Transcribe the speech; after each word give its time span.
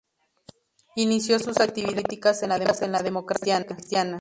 Inició 0.95 1.37
sus 1.37 1.57
actividades 1.59 2.01
políticas 2.01 2.41
en 2.41 2.49
la 2.49 2.99
Democracia 3.03 3.63
Cristiana. 3.67 4.09